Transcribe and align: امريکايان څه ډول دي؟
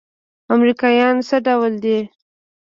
امريکايان 0.55 1.15
څه 1.27 1.37
ډول 1.47 1.73
دي؟ 1.83 1.99